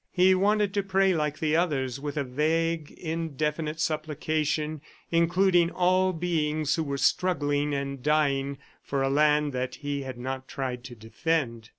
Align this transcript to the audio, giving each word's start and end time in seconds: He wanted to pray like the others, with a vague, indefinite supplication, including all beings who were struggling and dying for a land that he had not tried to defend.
He 0.11 0.33
wanted 0.33 0.73
to 0.73 0.81
pray 0.81 1.13
like 1.13 1.37
the 1.37 1.55
others, 1.55 1.99
with 1.99 2.17
a 2.17 2.23
vague, 2.23 2.89
indefinite 2.89 3.79
supplication, 3.79 4.81
including 5.11 5.69
all 5.69 6.11
beings 6.11 6.73
who 6.73 6.83
were 6.83 6.97
struggling 6.97 7.75
and 7.75 8.01
dying 8.01 8.57
for 8.81 9.03
a 9.03 9.09
land 9.11 9.53
that 9.53 9.75
he 9.75 10.01
had 10.01 10.17
not 10.17 10.47
tried 10.47 10.83
to 10.85 10.95
defend. 10.95 11.69